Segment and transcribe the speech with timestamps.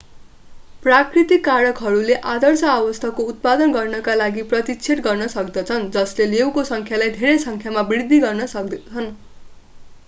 [0.83, 7.87] प्राकृतिक कारकहरूले आदर्श अवस्थाको उत्पादन गर्नका लागि प्रतिच्छेद गर्न सक्दछन् जसले लेउको संख्यालाई धेरै संख्यामा
[7.93, 9.15] वृद्धि गर्न दिन्छन्